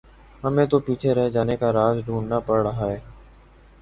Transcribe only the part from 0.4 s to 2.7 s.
ہمیں تو پیچھے رہ جانے کا راز ڈھونڈنا پڑ